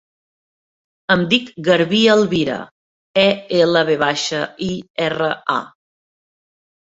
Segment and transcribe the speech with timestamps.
[1.15, 2.55] Em dic Garbí Elvira:
[3.23, 3.27] e,
[3.59, 4.39] ela, ve baixa,
[4.69, 4.73] i,
[5.09, 5.61] erra, a.